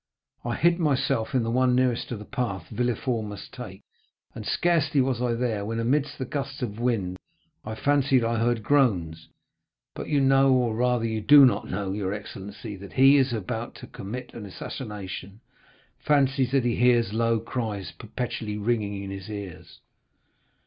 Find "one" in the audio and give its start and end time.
1.51-1.75